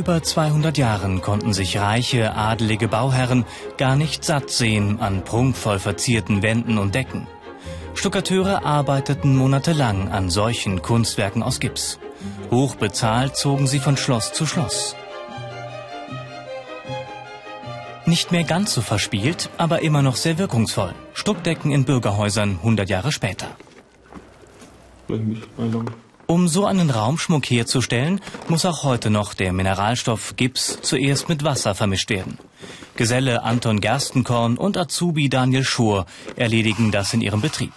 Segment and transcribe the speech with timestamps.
[0.00, 3.44] Über 200 Jahren konnten sich reiche, adelige Bauherren
[3.76, 7.26] gar nicht satt sehen an prunkvoll verzierten Wänden und Decken.
[7.92, 11.98] Stuckateure arbeiteten monatelang an solchen Kunstwerken aus Gips.
[12.50, 14.96] Hoch bezahlt zogen sie von Schloss zu Schloss.
[18.06, 20.94] Nicht mehr ganz so verspielt, aber immer noch sehr wirkungsvoll.
[21.12, 23.48] Stuckdecken in Bürgerhäusern 100 Jahre später.
[26.30, 31.74] Um so einen Raumschmuck herzustellen, muss auch heute noch der Mineralstoff Gips zuerst mit Wasser
[31.74, 32.38] vermischt werden.
[32.94, 37.72] Geselle Anton Gerstenkorn und Azubi Daniel Schur erledigen das in ihrem Betrieb.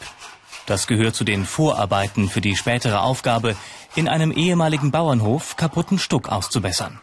[0.67, 3.55] Das gehört zu den Vorarbeiten für die spätere Aufgabe,
[3.95, 6.99] in einem ehemaligen Bauernhof kaputten Stuck auszubessern.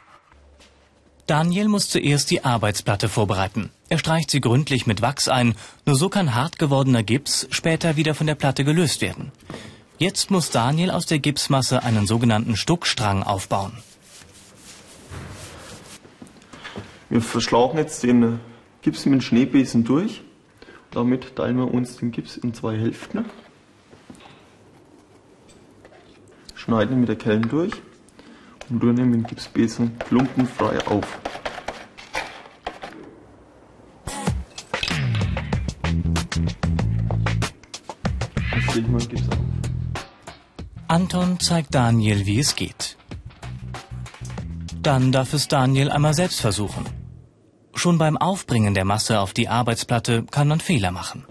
[1.27, 3.70] Daniel muss zuerst die Arbeitsplatte vorbereiten.
[3.88, 8.14] Er streicht sie gründlich mit Wachs ein, nur so kann hart gewordener Gips später wieder
[8.14, 9.32] von der Platte gelöst werden.
[10.03, 13.73] Jetzt muss Daniel aus der Gipsmasse einen sogenannten Stuckstrang aufbauen.
[17.11, 18.41] Wir verschlagen jetzt den
[18.81, 20.23] Gips mit dem Schneebesen durch.
[20.91, 23.27] Damit teilen wir uns den Gips in zwei Hälften.
[26.55, 27.75] Schneiden mit der Kellen durch
[28.71, 31.21] und rühren dem Gipsbesen klumpenfrei auf.
[41.12, 42.97] Anton zeigt Daniel, wie es geht.
[44.80, 46.84] Dann darf es Daniel einmal selbst versuchen.
[47.75, 51.25] Schon beim Aufbringen der Masse auf die Arbeitsplatte kann man Fehler machen.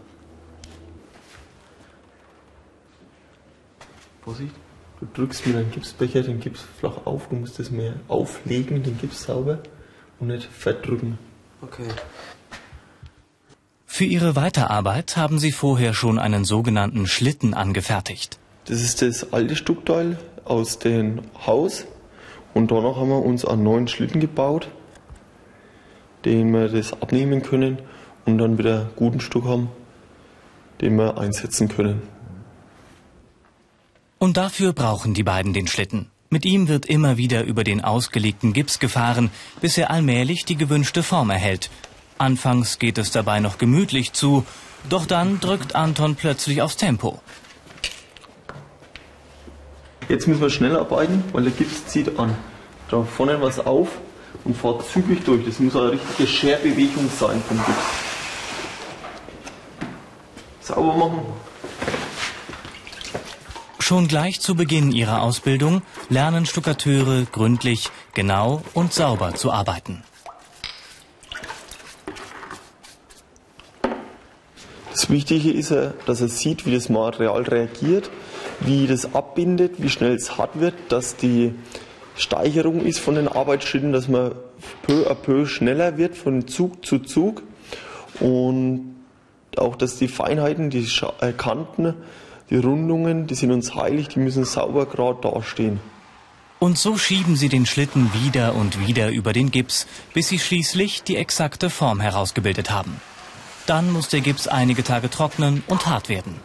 [4.22, 4.54] Vorsicht,
[5.00, 8.98] du drückst mit einem Gipsbecher den Gips flach auf, du musst es mehr auflegen, den
[8.98, 9.60] Gips sauber
[10.20, 11.18] und nicht verdrücken.
[11.62, 11.88] Okay.
[13.86, 18.40] Für ihre Weiterarbeit haben sie vorher schon einen sogenannten Schlitten angefertigt.
[18.70, 21.88] Das ist das alte Stuckteil aus dem Haus.
[22.54, 24.70] Und danach haben wir uns einen neuen Schlitten gebaut,
[26.24, 27.80] den wir das abnehmen können
[28.26, 29.72] und dann wieder guten Stuck haben,
[30.82, 32.04] den wir einsetzen können.
[34.20, 36.12] Und dafür brauchen die beiden den Schlitten.
[36.30, 39.32] Mit ihm wird immer wieder über den ausgelegten Gips gefahren,
[39.62, 41.72] bis er allmählich die gewünschte Form erhält.
[42.20, 44.46] Anfangs geht es dabei noch gemütlich zu,
[44.90, 47.20] doch dann drückt Anton plötzlich aufs Tempo.
[50.10, 52.36] Jetzt müssen wir schnell arbeiten, weil der Gips zieht an.
[52.90, 53.90] Da vorne was auf
[54.44, 55.46] und fährt zügig durch.
[55.46, 57.80] Das muss eine richtige Scherbewegung sein vom Gips.
[60.62, 61.22] Sauber machen.
[63.78, 70.04] Schon gleich zu Beginn ihrer Ausbildung lernen Stuckateure gründlich, genau und sauber zu arbeiten.
[74.92, 78.10] Das Wichtige ist ja, dass er sieht, wie das Material reagiert,
[78.62, 81.54] wie das abbindet, wie schnell es hart wird, dass die
[82.16, 84.34] Steigerung ist von den Arbeitsschritten, dass man
[84.84, 87.44] peu à peu schneller wird von Zug zu Zug
[88.20, 88.96] und
[89.58, 90.88] auch, dass die Feinheiten, die
[91.22, 91.96] äh, Kanten,
[92.50, 95.80] die Rundungen, die sind uns heilig, die müssen sauber gerade dastehen.
[96.60, 101.04] Und so schieben sie den Schlitten wieder und wieder über den Gips, bis sie schließlich
[101.04, 103.00] die exakte Form herausgebildet haben.
[103.66, 106.36] Dann muss der Gips einige Tage trocknen und hart werden.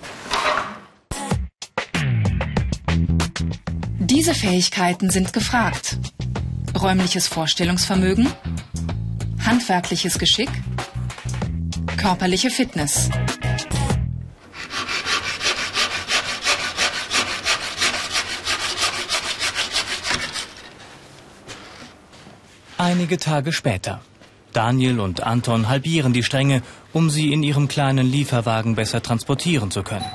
[4.15, 5.99] Diese Fähigkeiten sind gefragt.
[6.81, 8.29] Räumliches Vorstellungsvermögen,
[9.45, 10.51] handwerkliches Geschick,
[11.97, 13.11] körperliche Fitness.
[22.79, 24.01] Einige Tage später.
[24.53, 29.83] Daniel und Anton halbieren die Stränge, um sie in ihrem kleinen Lieferwagen besser transportieren zu
[29.83, 30.07] können.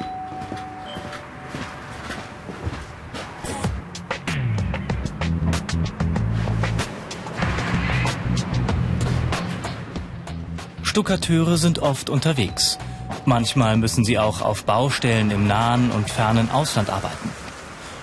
[11.00, 12.78] Stuckateure sind oft unterwegs.
[13.24, 17.30] Manchmal müssen sie auch auf Baustellen im nahen und fernen Ausland arbeiten.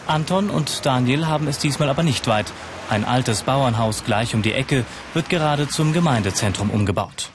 [0.06, 2.46] Anton und Daniel haben es diesmal aber nicht weit.
[2.88, 7.28] Ein altes Bauernhaus gleich um die Ecke wird gerade zum Gemeindezentrum umgebaut.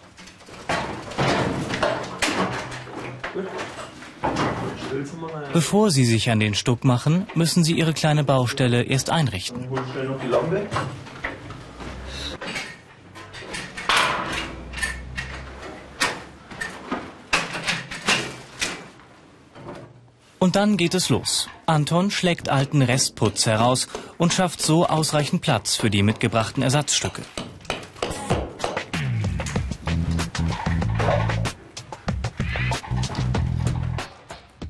[5.54, 9.70] Bevor sie sich an den Stuck machen, müssen sie ihre kleine Baustelle erst einrichten.
[9.70, 10.68] Hol schnell noch die Lampe.
[20.44, 21.48] Und dann geht es los.
[21.68, 27.22] Anton schlägt alten Restputz heraus und schafft so ausreichend Platz für die mitgebrachten Ersatzstücke.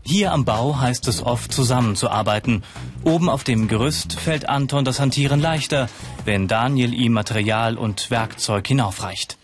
[0.03, 2.65] Hier am Bau heißt es oft zusammenzuarbeiten.
[3.05, 5.87] Oben auf dem Gerüst fällt Anton das Hantieren leichter,
[6.25, 9.37] wenn Daniel ihm Material und Werkzeug hinaufreicht.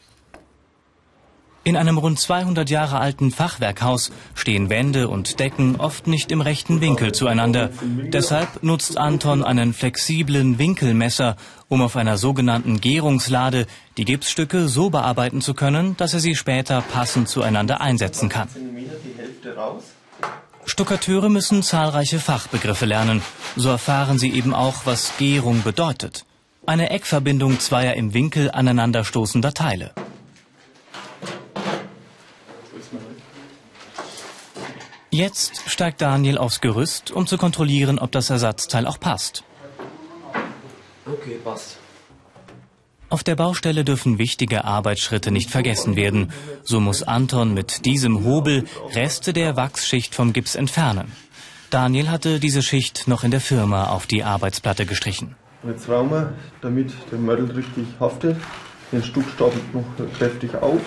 [1.68, 6.80] In einem rund 200 Jahre alten Fachwerkhaus stehen Wände und Decken oft nicht im rechten
[6.80, 7.72] Winkel zueinander.
[7.82, 11.36] Deshalb nutzt Anton einen flexiblen Winkelmesser,
[11.68, 13.68] um auf einer sogenannten Gärungslade
[13.98, 18.48] die Gipsstücke so bearbeiten zu können, dass er sie später passend zueinander einsetzen kann.
[20.66, 23.22] Stuckateure müssen zahlreiche Fachbegriffe lernen.
[23.58, 26.24] So erfahren sie eben auch, was Gärung bedeutet.
[26.66, 29.92] Eine Eckverbindung zweier im Winkel aneinanderstoßender Teile.
[35.18, 39.44] Jetzt steigt Daniel aufs Gerüst, um zu kontrollieren, ob das Ersatzteil auch passt.
[41.08, 41.80] Okay, passt.
[43.10, 46.32] Auf der Baustelle dürfen wichtige Arbeitsschritte nicht vergessen werden.
[46.62, 51.12] So muss Anton mit diesem Hobel Reste der Wachsschicht vom Gips entfernen.
[51.72, 55.36] Daniel hatte diese Schicht noch in der Firma auf die Arbeitsplatte gestrichen.
[55.68, 58.38] Jetzt rauchen wir, damit der Mörtel richtig haftet,
[58.92, 59.88] den Stuck stapelt noch
[60.20, 60.82] kräftig auf.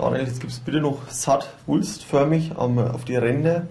[0.00, 3.66] Daniel, jetzt gibt es bitte noch satt wulstförmig auf die Ränder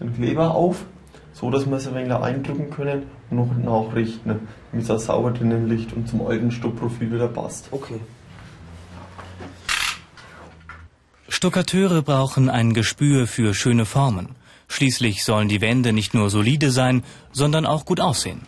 [0.00, 0.86] den Kleber auf,
[1.34, 4.40] so dass wir es ein wenig eindrücken können und noch nachrichten,
[4.70, 7.68] damit es auch sauber drinnen liegt und zum alten Stuckprofil wieder passt.
[7.72, 8.00] Okay.
[11.28, 14.30] Stuckateure brauchen ein Gespür für schöne Formen.
[14.68, 18.40] Schließlich sollen die Wände nicht nur solide sein, sondern auch gut aussehen.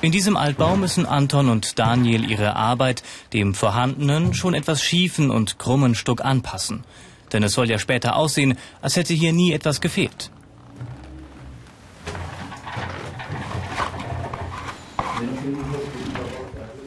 [0.00, 3.02] In diesem Altbau müssen Anton und Daniel ihre Arbeit
[3.32, 6.84] dem vorhandenen, schon etwas schiefen und krummen Stuck anpassen.
[7.32, 10.30] Denn es soll ja später aussehen, als hätte hier nie etwas gefehlt.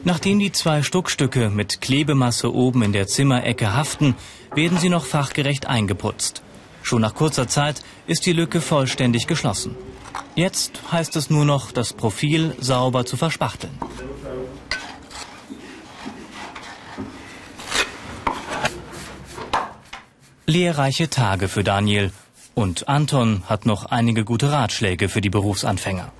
[0.04, 4.14] Nachdem die zwei Stuckstücke mit Klebemasse oben in der Zimmerecke haften,
[4.54, 6.42] werden sie noch fachgerecht eingeputzt.
[6.82, 9.76] Schon nach kurzer Zeit ist die Lücke vollständig geschlossen.
[10.34, 13.72] Jetzt heißt es nur noch, das Profil sauber zu verspachteln.
[20.46, 22.12] Lehrreiche Tage für Daniel.
[22.54, 26.10] Und Anton hat noch einige gute Ratschläge für die Berufsanfänger.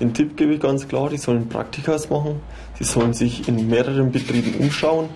[0.00, 2.40] Den Tipp gebe ich ganz klar, die sollen Praktikas machen.
[2.78, 5.08] Sie sollen sich in mehreren Betrieben umschauen,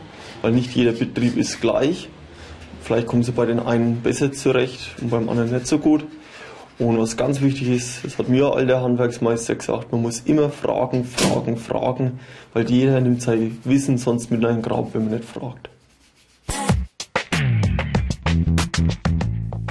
[0.42, 2.08] weil nicht jeder Betrieb ist gleich.
[2.82, 6.04] Vielleicht kommen sie bei den einen besser zurecht und beim anderen nicht so gut.
[6.78, 10.50] Und was ganz wichtig ist, das hat mir all der Handwerksmeister gesagt, man muss immer
[10.50, 12.18] fragen, fragen, fragen,
[12.52, 15.68] weil jeder nimmt sein Wissen sonst mit einem Grab, wenn man nicht fragt.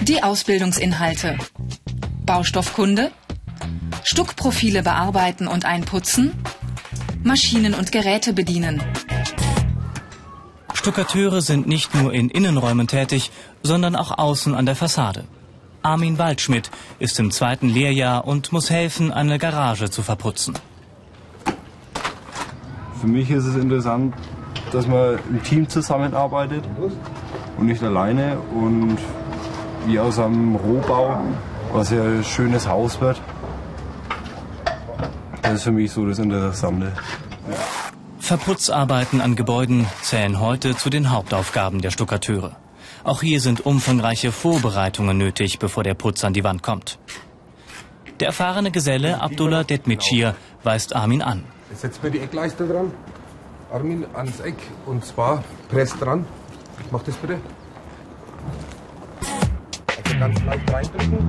[0.03, 1.37] Die Ausbildungsinhalte.
[2.25, 3.11] Baustoffkunde,
[4.05, 6.31] Stuckprofile bearbeiten und einputzen,
[7.23, 8.81] Maschinen und Geräte bedienen.
[10.73, 15.25] Stuckateure sind nicht nur in Innenräumen tätig, sondern auch außen an der Fassade.
[15.83, 20.55] Armin Waldschmidt ist im zweiten Lehrjahr und muss helfen, eine Garage zu verputzen.
[22.99, 24.15] Für mich ist es interessant,
[24.71, 26.63] dass man im Team zusammenarbeitet
[27.57, 28.97] und nicht alleine und
[29.85, 31.21] wie aus einem Rohbau
[31.73, 33.19] was ja ein schönes Haus wird.
[35.41, 36.93] Das ist für mich so das Interessante.
[38.19, 42.55] Verputzarbeiten an Gebäuden zählen heute zu den Hauptaufgaben der Stuckateure.
[43.03, 46.99] Auch hier sind umfangreiche Vorbereitungen nötig, bevor der Putz an die Wand kommt.
[48.21, 51.43] Der erfahrene Geselle Abdullah Detmitschir weist Armin an.
[51.69, 52.91] Jetzt setzt mir die Eckleiste dran.
[53.71, 54.55] Armin ans Eck
[54.85, 56.25] und zwar presst dran.
[56.91, 57.41] Mach das bitte.
[59.97, 61.27] Also ganz leicht reindrücken.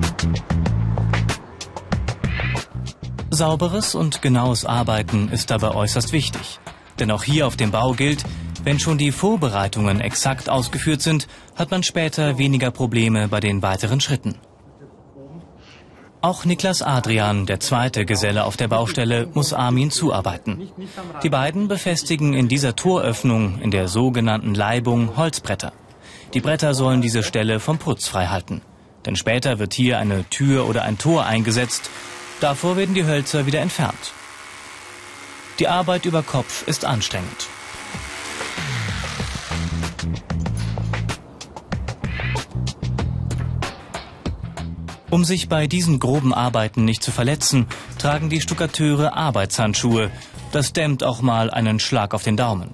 [3.31, 6.59] Sauberes und genaues Arbeiten ist dabei äußerst wichtig.
[6.99, 8.23] Denn auch hier auf dem Bau gilt,
[8.65, 14.01] wenn schon die Vorbereitungen exakt ausgeführt sind, hat man später weniger Probleme bei den weiteren
[14.01, 14.35] Schritten.
[16.21, 20.69] Auch Niklas Adrian, der zweite Geselle auf der Baustelle, muss Armin zuarbeiten.
[21.21, 25.71] Die beiden befestigen in dieser Toröffnung, in der sogenannten Leibung, Holzbretter.
[26.33, 28.61] Die Bretter sollen diese Stelle vom Putz frei halten.
[29.05, 31.91] Denn später wird hier eine Tür oder ein Tor eingesetzt.
[32.41, 34.13] Davor werden die Hölzer wieder entfernt.
[35.59, 37.47] Die Arbeit über Kopf ist anstrengend.
[45.15, 47.67] Um sich bei diesen groben Arbeiten nicht zu verletzen,
[47.97, 50.11] tragen die Stuckateure Arbeitshandschuhe.
[50.51, 52.73] Das dämmt auch mal einen Schlag auf den Daumen.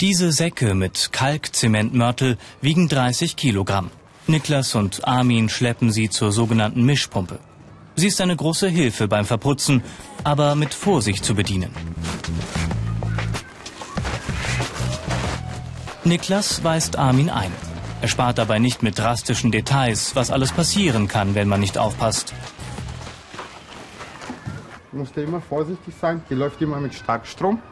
[0.00, 3.90] Diese Säcke mit Kalkzementmörtel wiegen 30 Kilogramm.
[4.26, 7.40] Niklas und Armin schleppen sie zur sogenannten Mischpumpe.
[7.94, 9.82] Sie ist eine große Hilfe beim Verputzen,
[10.24, 11.72] aber mit Vorsicht zu bedienen.
[16.04, 17.52] Niklas weist Armin ein.
[18.00, 22.34] Er spart dabei nicht mit drastischen Details, was alles passieren kann, wenn man nicht aufpasst.
[24.90, 27.62] Du musst ja immer vorsichtig sein, die läuft immer mit Starkstrom.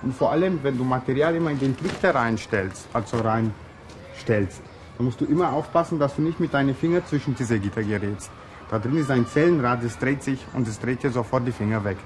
[0.00, 4.62] Und vor allem, wenn du Material immer in den Trichter reinstellst, also reinstellst,
[4.96, 8.30] dann musst du immer aufpassen, dass du nicht mit deinen Fingern zwischen diese Gitter gerätst.
[8.70, 11.84] Da drin ist ein Zellenrad, das dreht sich und es dreht dir sofort die Finger
[11.84, 11.98] weg.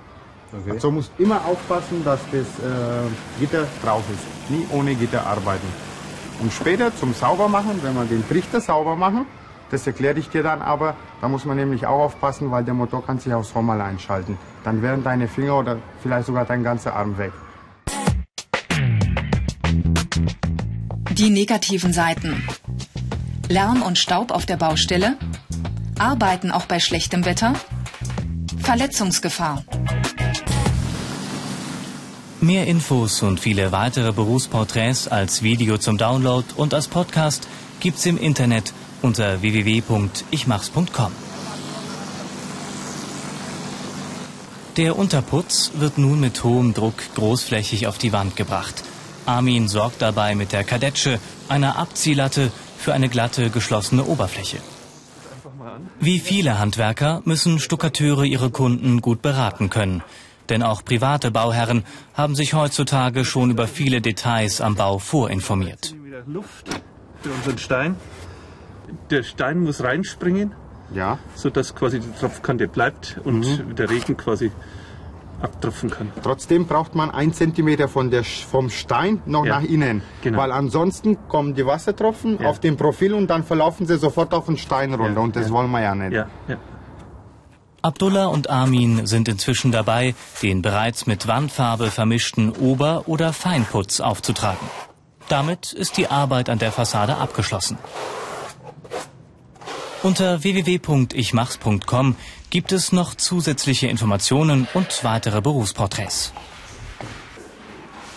[0.53, 0.73] Okay.
[0.73, 3.09] Also musst immer aufpassen, dass das äh,
[3.41, 4.51] Gitter drauf ist.
[4.51, 5.67] Nie ohne Gitter arbeiten.
[6.41, 9.27] Und später zum Saubermachen, wenn wir den Trichter sauber machen,
[9.71, 13.05] das erkläre ich dir dann aber, da muss man nämlich auch aufpassen, weil der Motor
[13.05, 14.39] kann sich auch so mal einschalten.
[14.65, 17.33] Dann wären deine Finger oder vielleicht sogar dein ganzer Arm weg.
[21.11, 22.49] Die negativen Seiten.
[23.49, 25.17] Lärm und Staub auf der Baustelle,
[25.99, 27.55] Arbeiten auch bei schlechtem Wetter,
[28.63, 29.65] Verletzungsgefahr.
[32.41, 37.49] Mehr Infos und viele weitere Berufsporträts als Video zum Download und als Podcast
[37.81, 41.13] gibt's im Internet unter www.ichmachs.com.
[44.77, 48.85] Der Unterputz wird nun mit hohem Druck großflächig auf die Wand gebracht.
[49.27, 51.19] Armin sorgt dabei mit der Kadetsche,
[51.49, 54.59] einer Abziehlatte, für eine glatte, geschlossene Oberfläche.
[55.99, 60.05] Wie viele Handwerker müssen Stuckateure ihre Kunden gut beraten können.
[60.49, 65.95] Denn auch private Bauherren haben sich heutzutage schon über viele Details am Bau vorinformiert.
[66.27, 66.69] Luft
[67.23, 67.97] für unseren Stein.
[69.11, 70.53] Der Stein muss reinspringen,
[70.95, 71.19] ja.
[71.35, 73.75] sodass quasi die Tropfkante bleibt und mhm.
[73.75, 74.51] der Regen quasi
[75.41, 76.11] abtropfen kann.
[76.23, 79.61] Trotzdem braucht man ein Zentimeter von der, vom Stein noch ja.
[79.61, 80.39] nach innen, genau.
[80.39, 82.49] weil ansonsten kommen die Wassertropfen ja.
[82.49, 85.21] auf den Profil und dann verlaufen sie sofort auf den Stein runter ja.
[85.21, 86.25] und das wollen wir ja nicht.
[87.81, 94.69] Abdullah und Armin sind inzwischen dabei, den bereits mit Wandfarbe vermischten Ober- oder Feinputz aufzutragen.
[95.29, 97.79] Damit ist die Arbeit an der Fassade abgeschlossen.
[100.03, 102.17] Unter www.ichmachs.com
[102.51, 106.33] gibt es noch zusätzliche Informationen und weitere Berufsporträts.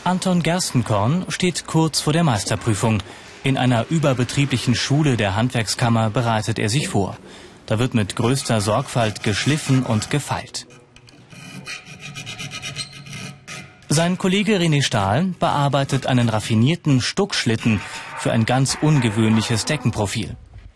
[0.04, 3.04] Anton Gerstenkorn steht kurz vor der Meisterprüfung.
[3.44, 7.18] In einer überbetrieblichen Schule der Handwerkskammer bereitet er sich vor.
[7.72, 10.68] Da wird mit größter Sorgfalt geschliffen und gefeilt.
[13.88, 17.80] Sein Kollege René Stahl bearbeitet einen raffinierten Stuckschlitten
[18.18, 20.36] für ein ganz ungewöhnliches Deckenprofil.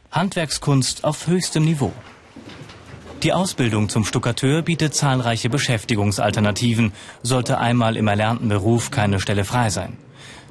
[0.09, 1.91] Handwerkskunst auf höchstem Niveau.
[3.23, 9.69] Die Ausbildung zum Stuckateur bietet zahlreiche Beschäftigungsalternativen, sollte einmal im erlernten Beruf keine Stelle frei
[9.69, 9.97] sein.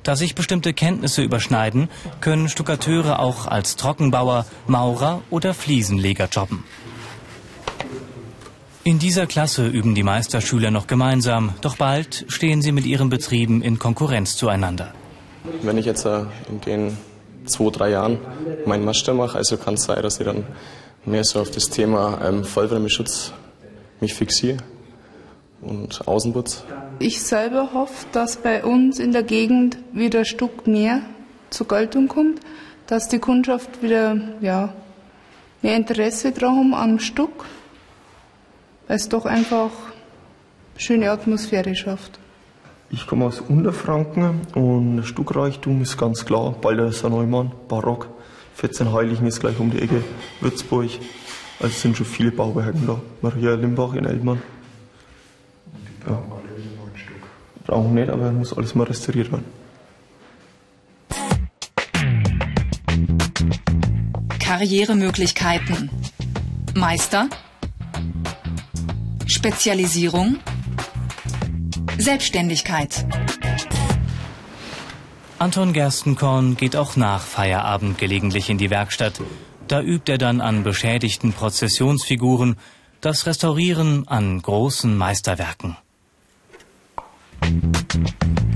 [0.05, 1.89] Da sich bestimmte Kenntnisse überschneiden,
[2.21, 6.65] können Stuckateure auch als Trockenbauer, Maurer oder Fliesenleger jobben.
[8.85, 13.63] In dieser Klasse üben die Meisterschüler noch gemeinsam, doch bald stehen sie mit ihren Betrieben
[13.63, 14.93] in Konkurrenz zueinander.
[15.63, 16.99] Wenn ich jetzt äh, in den
[17.47, 18.19] zwei, drei Jahren
[18.67, 20.45] meinen Master mache, also kann es sein, dass ich dann
[21.07, 23.33] mehr so auf das Thema ähm, Vollwärmeschutz
[24.01, 24.59] mich fixiere
[25.63, 26.65] und Außenputz.
[26.99, 31.03] Ich selber hoffe, dass bei uns in der Gegend wieder Stuck mehr
[31.51, 32.41] zur Geltung kommt,
[32.87, 34.73] dass die Kundschaft wieder ja,
[35.63, 37.47] mehr Interesse daran am Stuck,
[38.87, 39.71] weil es doch einfach
[40.77, 42.19] schöne Atmosphäre schafft.
[42.91, 46.53] Ich komme aus Unterfranken und Stuckreichtum ist ganz klar.
[46.53, 48.09] Balder Neumann, Barock,
[48.55, 50.05] 14 Heiligen ist gleich um die Ecke,
[50.41, 50.91] Würzburg.
[51.61, 53.01] Also sind schon viele Bauwerke da.
[53.21, 54.43] Maria Limbach in Elbmann.
[56.07, 56.23] Ja.
[57.67, 59.45] Brauchen nicht, aber muss alles mal restauriert werden.
[64.39, 65.91] Karrieremöglichkeiten.
[66.75, 67.29] Meister.
[69.27, 70.37] Spezialisierung.
[71.99, 73.07] Selbstständigkeit.
[75.39, 79.21] Anton Gerstenkorn geht auch nach Feierabend gelegentlich in die Werkstatt.
[79.67, 82.57] Da übt er dann an beschädigten Prozessionsfiguren
[83.01, 85.77] das Restaurieren an großen Meisterwerken.
[87.45, 88.54] Thank you.